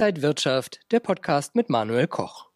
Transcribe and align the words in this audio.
Inside 0.00 0.22
Wirtschaft, 0.22 0.80
der 0.92 1.00
Podcast 1.00 1.54
mit 1.54 1.68
Manuel 1.68 2.06
Koch. 2.06 2.46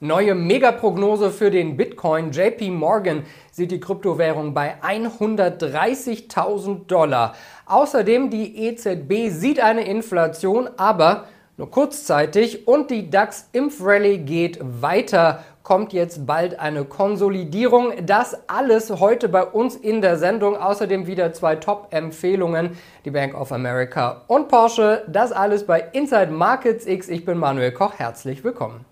Neue 0.00 0.34
Megaprognose 0.34 1.30
für 1.30 1.50
den 1.50 1.78
Bitcoin. 1.78 2.30
JP 2.30 2.72
Morgan 2.72 3.22
sieht 3.50 3.70
die 3.70 3.80
Kryptowährung 3.80 4.52
bei 4.52 4.74
130.000 4.82 6.86
Dollar. 6.88 7.34
Außerdem 7.64 8.28
die 8.28 8.66
EZB 8.66 9.30
sieht 9.30 9.60
eine 9.60 9.86
Inflation, 9.86 10.68
aber 10.76 11.24
nur 11.60 11.70
kurzzeitig 11.70 12.66
und 12.66 12.90
die 12.90 13.10
DAX-Impfrally 13.10 14.18
geht 14.18 14.58
weiter. 14.62 15.44
Kommt 15.62 15.92
jetzt 15.92 16.26
bald 16.26 16.58
eine 16.58 16.86
Konsolidierung. 16.86 17.92
Das 18.06 18.48
alles 18.48 18.90
heute 18.90 19.28
bei 19.28 19.44
uns 19.44 19.76
in 19.76 20.00
der 20.00 20.16
Sendung. 20.16 20.56
Außerdem 20.56 21.06
wieder 21.06 21.34
zwei 21.34 21.56
Top-Empfehlungen. 21.56 22.78
Die 23.04 23.10
Bank 23.10 23.38
of 23.38 23.52
America 23.52 24.22
und 24.26 24.48
Porsche. 24.48 25.04
Das 25.06 25.32
alles 25.32 25.66
bei 25.66 25.80
Inside 25.92 26.32
Markets 26.32 26.86
X. 26.86 27.10
Ich 27.10 27.26
bin 27.26 27.36
Manuel 27.36 27.72
Koch. 27.72 27.92
Herzlich 27.98 28.42
willkommen. 28.42 28.86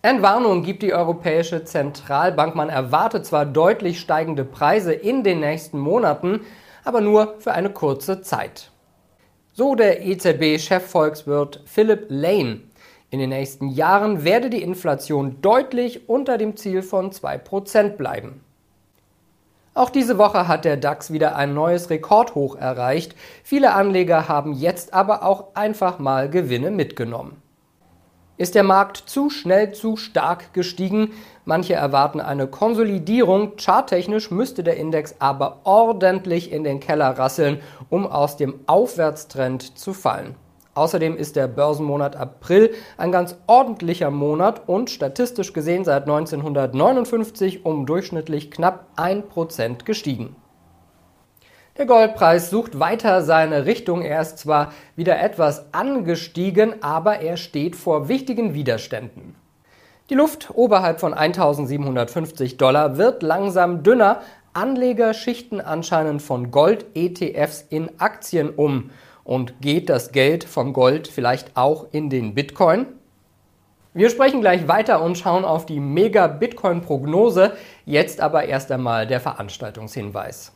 Entwarnung 0.00 0.62
gibt 0.62 0.82
die 0.84 0.94
Europäische 0.94 1.64
Zentralbank. 1.64 2.54
Man 2.54 2.68
erwartet 2.68 3.26
zwar 3.26 3.44
deutlich 3.44 3.98
steigende 3.98 4.44
Preise 4.44 4.92
in 4.92 5.24
den 5.24 5.40
nächsten 5.40 5.80
Monaten, 5.80 6.42
aber 6.84 7.00
nur 7.00 7.34
für 7.40 7.50
eine 7.50 7.70
kurze 7.70 8.22
Zeit. 8.22 8.70
So 9.58 9.74
der 9.74 10.06
EZB-Chefvolkswirt 10.06 11.62
Philip 11.64 12.06
Lane. 12.10 12.60
In 13.10 13.18
den 13.18 13.30
nächsten 13.30 13.70
Jahren 13.70 14.22
werde 14.22 14.50
die 14.50 14.62
Inflation 14.62 15.42
deutlich 15.42 16.08
unter 16.08 16.38
dem 16.38 16.56
Ziel 16.56 16.80
von 16.80 17.10
2% 17.10 17.96
bleiben. 17.96 18.40
Auch 19.74 19.90
diese 19.90 20.16
Woche 20.16 20.46
hat 20.46 20.64
der 20.64 20.76
DAX 20.76 21.12
wieder 21.12 21.34
ein 21.34 21.54
neues 21.54 21.90
Rekordhoch 21.90 22.54
erreicht. 22.54 23.16
Viele 23.42 23.72
Anleger 23.74 24.28
haben 24.28 24.52
jetzt 24.52 24.94
aber 24.94 25.24
auch 25.24 25.56
einfach 25.56 25.98
mal 25.98 26.30
Gewinne 26.30 26.70
mitgenommen. 26.70 27.42
Ist 28.38 28.54
der 28.54 28.62
Markt 28.62 28.98
zu 28.98 29.30
schnell 29.30 29.72
zu 29.72 29.96
stark 29.96 30.54
gestiegen? 30.54 31.10
Manche 31.44 31.74
erwarten 31.74 32.20
eine 32.20 32.46
Konsolidierung. 32.46 33.56
Charttechnisch 33.56 34.30
müsste 34.30 34.62
der 34.62 34.76
Index 34.76 35.16
aber 35.18 35.58
ordentlich 35.64 36.52
in 36.52 36.62
den 36.62 36.78
Keller 36.78 37.18
rasseln, 37.18 37.60
um 37.90 38.06
aus 38.06 38.36
dem 38.36 38.60
Aufwärtstrend 38.68 39.76
zu 39.76 39.92
fallen. 39.92 40.36
Außerdem 40.74 41.16
ist 41.16 41.34
der 41.34 41.48
Börsenmonat 41.48 42.14
April 42.14 42.72
ein 42.96 43.10
ganz 43.10 43.36
ordentlicher 43.48 44.12
Monat 44.12 44.68
und 44.68 44.88
statistisch 44.88 45.52
gesehen 45.52 45.84
seit 45.84 46.04
1959 46.04 47.66
um 47.66 47.86
durchschnittlich 47.86 48.52
knapp 48.52 48.86
1% 48.96 49.82
gestiegen. 49.84 50.36
Der 51.78 51.86
Goldpreis 51.86 52.50
sucht 52.50 52.80
weiter 52.80 53.22
seine 53.22 53.64
Richtung. 53.64 54.02
Er 54.02 54.20
ist 54.20 54.38
zwar 54.38 54.72
wieder 54.96 55.20
etwas 55.20 55.72
angestiegen, 55.72 56.82
aber 56.82 57.20
er 57.20 57.36
steht 57.36 57.76
vor 57.76 58.08
wichtigen 58.08 58.52
Widerständen. 58.52 59.36
Die 60.10 60.16
Luft 60.16 60.50
oberhalb 60.54 60.98
von 60.98 61.14
1750 61.14 62.56
Dollar 62.56 62.96
wird 62.98 63.22
langsam 63.22 63.84
dünner. 63.84 64.22
Anleger 64.54 65.14
schichten 65.14 65.60
anscheinend 65.60 66.20
von 66.20 66.50
Gold-ETFs 66.50 67.66
in 67.70 67.88
Aktien 68.00 68.50
um. 68.50 68.90
Und 69.22 69.60
geht 69.60 69.88
das 69.88 70.10
Geld 70.10 70.42
vom 70.42 70.72
Gold 70.72 71.06
vielleicht 71.06 71.56
auch 71.56 71.86
in 71.92 72.10
den 72.10 72.34
Bitcoin? 72.34 72.86
Wir 73.94 74.10
sprechen 74.10 74.40
gleich 74.40 74.66
weiter 74.66 75.00
und 75.00 75.16
schauen 75.16 75.44
auf 75.44 75.64
die 75.64 75.78
Mega-Bitcoin-Prognose. 75.78 77.52
Jetzt 77.84 78.20
aber 78.20 78.46
erst 78.46 78.72
einmal 78.72 79.06
der 79.06 79.20
Veranstaltungshinweis. 79.20 80.52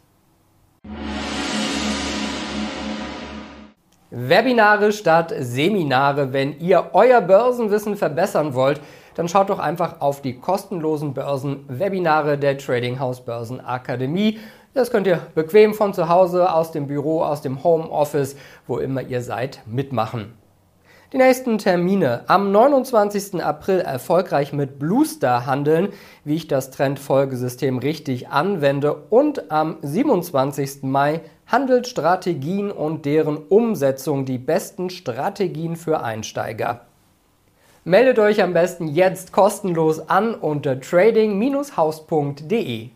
Webinare 4.14 4.92
statt 4.92 5.32
Seminare. 5.38 6.34
Wenn 6.34 6.58
ihr 6.60 6.90
euer 6.92 7.22
Börsenwissen 7.22 7.96
verbessern 7.96 8.52
wollt, 8.52 8.78
dann 9.14 9.26
schaut 9.26 9.48
doch 9.48 9.58
einfach 9.58 10.02
auf 10.02 10.20
die 10.20 10.38
kostenlosen 10.38 11.14
Börsenwebinare 11.14 12.36
der 12.36 12.58
Trading 12.58 13.00
House 13.00 13.24
Börsenakademie. 13.24 14.38
Das 14.74 14.90
könnt 14.90 15.06
ihr 15.06 15.20
bequem 15.34 15.72
von 15.72 15.94
zu 15.94 16.10
Hause, 16.10 16.52
aus 16.52 16.72
dem 16.72 16.86
Büro, 16.86 17.22
aus 17.22 17.40
dem 17.40 17.64
Homeoffice, 17.64 18.36
wo 18.66 18.76
immer 18.76 19.00
ihr 19.00 19.22
seid, 19.22 19.62
mitmachen. 19.64 20.34
Die 21.14 21.18
nächsten 21.18 21.56
Termine. 21.56 22.24
Am 22.26 22.52
29. 22.52 23.42
April 23.42 23.80
erfolgreich 23.80 24.52
mit 24.52 24.78
Bluestar 24.78 25.46
handeln, 25.46 25.88
wie 26.24 26.36
ich 26.36 26.48
das 26.48 26.70
Trendfolgesystem 26.70 27.78
richtig 27.78 28.28
anwende. 28.28 28.94
Und 28.94 29.50
am 29.50 29.76
27. 29.82 30.82
Mai 30.82 31.20
Handelsstrategien 31.52 32.70
und 32.70 33.04
deren 33.04 33.36
Umsetzung, 33.36 34.24
die 34.24 34.38
besten 34.38 34.88
Strategien 34.88 35.76
für 35.76 36.02
Einsteiger. 36.02 36.86
Meldet 37.84 38.18
euch 38.18 38.42
am 38.42 38.54
besten 38.54 38.88
jetzt 38.88 39.32
kostenlos 39.32 40.08
an 40.08 40.34
unter 40.34 40.80
trading-haus.de. 40.80 42.88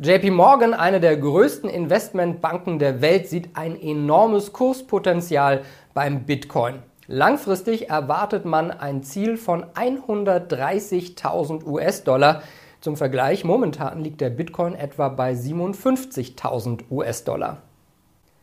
JP 0.00 0.30
Morgan, 0.32 0.74
eine 0.74 1.00
der 1.00 1.16
größten 1.16 1.70
Investmentbanken 1.70 2.78
der 2.78 3.00
Welt, 3.00 3.26
sieht 3.26 3.56
ein 3.56 3.80
enormes 3.80 4.52
Kurspotenzial 4.52 5.62
beim 5.94 6.24
Bitcoin. 6.24 6.82
Langfristig 7.06 7.88
erwartet 7.88 8.44
man 8.44 8.70
ein 8.70 9.02
Ziel 9.02 9.38
von 9.38 9.64
130.000 9.64 11.64
US-Dollar. 11.64 12.42
Zum 12.82 12.96
Vergleich, 12.96 13.44
momentan 13.44 14.00
liegt 14.02 14.20
der 14.20 14.30
Bitcoin 14.30 14.74
etwa 14.74 15.08
bei 15.08 15.34
57.000 15.34 16.80
US-Dollar. 16.90 17.58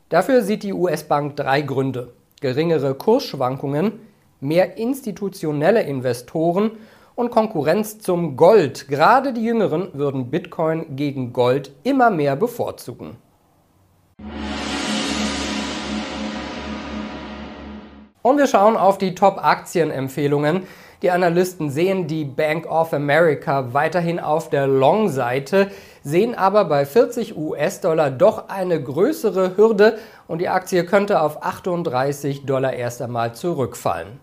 Dafür 0.08 0.44
sieht 0.44 0.64
die 0.64 0.72
US-Bank 0.72 1.36
drei 1.36 1.60
Gründe. 1.60 2.14
Geringere 2.40 2.96
Kursschwankungen, 2.96 4.00
mehr 4.40 4.78
institutionelle 4.78 5.84
Investoren 5.84 6.72
und 7.16 7.32
Konkurrenz 7.32 8.00
zum 8.00 8.38
Gold. 8.38 8.88
Gerade 8.88 9.34
die 9.34 9.44
Jüngeren 9.44 9.90
würden 9.92 10.30
Bitcoin 10.30 10.96
gegen 10.96 11.34
Gold 11.34 11.74
immer 11.84 12.10
mehr 12.10 12.38
bevorzugen. 12.38 13.18
Und 18.22 18.38
wir 18.38 18.48
schauen 18.48 18.78
auf 18.78 18.98
die 18.98 19.16
Top-Aktienempfehlungen. 19.16 20.64
Die 21.02 21.12
Analysten 21.12 21.70
sehen 21.70 22.08
die 22.08 22.26
Bank 22.26 22.70
of 22.70 22.94
America 22.94 23.74
weiterhin 23.74 24.20
auf 24.20 24.50
der 24.50 24.68
Long-Seite, 24.68 25.72
sehen 26.04 26.36
aber 26.36 26.66
bei 26.66 26.86
40 26.86 27.38
US-Dollar 27.38 28.12
doch 28.12 28.50
eine 28.50 28.84
größere 28.84 29.56
Hürde 29.56 29.98
und 30.28 30.40
die 30.40 30.50
Aktie 30.50 30.86
könnte 30.86 31.22
auf 31.22 31.42
38 31.42 32.46
Dollar 32.46 32.74
erst 32.74 33.02
einmal 33.02 33.34
zurückfallen. 33.34 34.20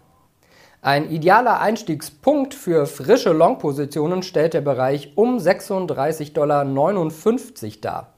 Ein 0.83 1.11
idealer 1.11 1.61
Einstiegspunkt 1.61 2.53
für 2.53 2.85
frische 2.85 3.33
Long-Positionen 3.33 4.23
stellt 4.23 4.53
der 4.53 4.61
Bereich 4.61 5.13
um 5.17 5.39
36,59 5.39 6.33
Dollar 6.35 6.65
dar. 7.81 8.13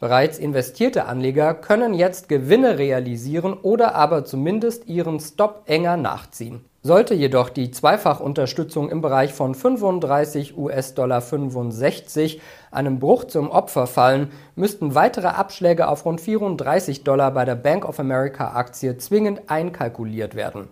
Bereits 0.00 0.38
investierte 0.38 1.06
Anleger 1.06 1.54
können 1.54 1.94
jetzt 1.94 2.28
Gewinne 2.28 2.76
realisieren 2.78 3.54
oder 3.54 3.94
aber 3.94 4.24
zumindest 4.26 4.86
ihren 4.86 5.18
Stop 5.18 5.62
enger 5.66 5.96
nachziehen. 5.96 6.64
Sollte 6.84 7.14
jedoch 7.14 7.48
die 7.48 7.70
Zweifachunterstützung 7.70 8.90
im 8.90 9.02
Bereich 9.02 9.32
von 9.32 9.54
35 9.54 10.58
US-Dollar 10.58 11.20
65 11.20 12.40
einem 12.72 12.98
Bruch 12.98 13.22
zum 13.24 13.52
Opfer 13.52 13.86
fallen, 13.86 14.32
müssten 14.56 14.96
weitere 14.96 15.28
Abschläge 15.28 15.86
auf 15.86 16.04
rund 16.04 16.20
34 16.20 17.04
Dollar 17.04 17.30
bei 17.30 17.44
der 17.44 17.54
Bank 17.54 17.88
of 17.88 18.00
America 18.00 18.54
Aktie 18.54 18.96
zwingend 18.96 19.42
einkalkuliert 19.46 20.34
werden. 20.34 20.66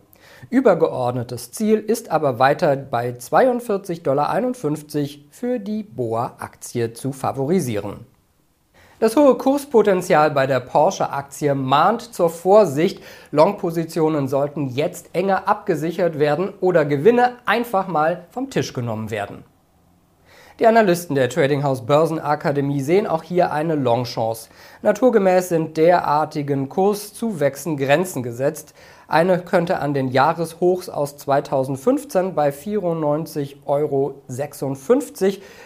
Übergeordnetes 0.49 1.53
Ziel 1.53 1.79
ist 1.79 2.11
aber 2.11 2.41
weiter 2.41 2.75
bei 2.75 3.11
42,51 3.11 4.03
Dollar 4.03 4.35
für 5.31 5.61
die 5.61 5.85
Boa 5.85 6.35
Aktie 6.41 6.93
zu 6.93 7.13
favorisieren. 7.13 8.05
Das 9.01 9.17
hohe 9.17 9.35
Kurspotenzial 9.35 10.31
bei 10.31 10.47
der 10.47 10.61
Porsche-Aktie 10.61 11.55
mahnt 11.55 12.13
zur 12.13 12.29
Vorsicht. 12.29 13.03
Long-Positionen 13.31 14.29
sollten 14.29 14.69
jetzt 14.69 15.09
enger 15.15 15.49
abgesichert 15.49 16.19
werden 16.19 16.53
oder 16.61 16.85
Gewinne 16.85 17.37
einfach 17.47 17.89
mal 17.89 18.27
vom 18.31 18.51
Tisch 18.51 18.75
genommen 18.75 19.11
werden. 19.11 19.43
Die 20.59 20.67
Analysten 20.67 21.15
der 21.15 21.31
Trading 21.31 21.63
House 21.63 21.87
Börsenakademie 21.87 22.83
sehen 22.83 23.07
auch 23.07 23.23
hier 23.23 23.51
eine 23.51 23.75
Long-Chance. 23.75 24.51
Naturgemäß 24.83 25.49
sind 25.49 25.79
derartigen 25.79 26.69
Kurszuwächsen 26.69 27.79
Grenzen 27.79 28.23
gesetzt. 28.23 28.75
Eine 29.11 29.41
könnte 29.41 29.81
an 29.81 29.93
den 29.93 30.07
Jahreshochs 30.07 30.89
aus 30.89 31.17
2015 31.17 32.37
bei 32.37 32.51
94,56 32.51 33.57
Euro 33.67 34.15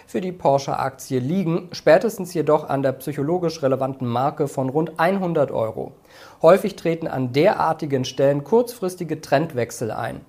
für 0.06 0.23
die 0.23 0.32
Porsche-Aktie 0.32 1.19
liegen, 1.19 1.69
spätestens 1.73 2.32
jedoch 2.32 2.70
an 2.70 2.82
der 2.82 2.93
psychologisch 2.93 3.62
relevanten 3.62 4.08
Marke 4.08 4.49
von 4.49 4.70
rund 4.70 4.99
100 4.99 5.50
Euro. 5.50 5.93
Häufig 6.41 6.75
treten 6.76 7.06
an 7.06 7.35
derartigen 7.35 8.06
Stellen 8.06 8.44
kurzfristige 8.44 9.20
Trendwechsel 9.20 9.91
ein. 9.91 10.23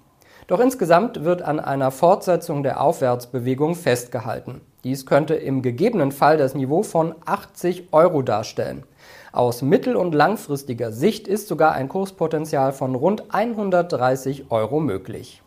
Doch 0.48 0.60
insgesamt 0.60 1.24
wird 1.24 1.42
an 1.42 1.62
einer 1.62 1.92
Fortsetzung 1.92 2.64
der 2.64 2.82
Aufwärtsbewegung 2.82 3.76
festgehalten. 3.76 4.60
Dies 4.86 5.08
könnte 5.08 5.34
im 5.34 5.64
gegebenen 5.64 6.12
Fall 6.12 6.38
das 6.38 6.54
Niveau 6.54 6.84
von 6.84 7.16
80 7.26 7.88
Euro 7.92 8.22
darstellen. 8.22 8.84
Aus 9.32 9.64
mittel- 9.64 9.96
und 9.96 10.14
langfristiger 10.14 10.92
Sicht 10.92 11.28
ist 11.28 11.48
sogar 11.48 11.72
ein 11.72 11.90
Kurspotenzial 11.90 12.72
von 12.72 12.94
rund 12.94 13.24
130 13.34 14.52
Euro 14.52 14.80
möglich. 14.80 15.42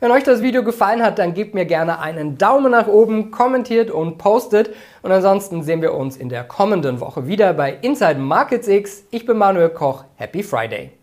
Wenn 0.00 0.10
euch 0.10 0.24
das 0.24 0.40
Video 0.40 0.64
gefallen 0.64 1.02
hat, 1.02 1.18
dann 1.18 1.34
gebt 1.34 1.54
mir 1.54 1.66
gerne 1.66 2.00
einen 2.00 2.38
Daumen 2.38 2.72
nach 2.72 2.88
oben, 2.88 3.30
kommentiert 3.30 3.90
und 3.90 4.16
postet. 4.16 4.70
Und 5.02 5.12
ansonsten 5.12 5.62
sehen 5.62 5.82
wir 5.82 5.92
uns 5.92 6.16
in 6.16 6.30
der 6.30 6.44
kommenden 6.44 7.00
Woche 7.00 7.26
wieder 7.26 7.52
bei 7.52 7.74
Inside 7.82 8.18
Markets 8.18 8.68
X. 8.68 9.04
Ich 9.10 9.26
bin 9.26 9.36
Manuel 9.36 9.68
Koch. 9.68 10.04
Happy 10.16 10.42
Friday! 10.42 10.95